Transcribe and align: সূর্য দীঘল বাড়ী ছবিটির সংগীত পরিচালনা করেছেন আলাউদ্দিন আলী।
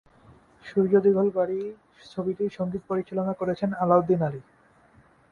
সূর্য 0.65 0.93
দীঘল 0.99 1.27
বাড়ী 1.29 1.59
ছবিটির 2.11 2.51
সংগীত 2.51 2.83
পরিচালনা 2.89 3.33
করেছেন 3.33 3.69
আলাউদ্দিন 3.73 4.21
আলী। 4.23 4.41